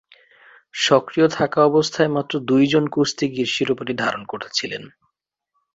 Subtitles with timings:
[0.75, 4.83] সক্রিয় থাকা অবস্থায় মাত্র দুইজন কুস্তিগির শিরোপাটি ধারণ করেছিলেন।